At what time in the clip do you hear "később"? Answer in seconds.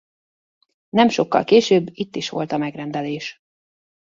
1.43-1.87